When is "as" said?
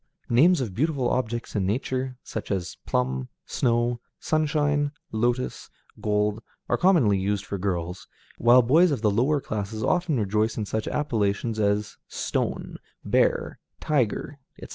2.49-2.75, 11.59-11.97